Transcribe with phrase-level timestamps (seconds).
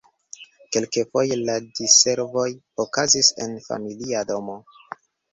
[0.75, 2.45] Kelkfoje la diservoj
[2.83, 4.57] okazis en familia domo.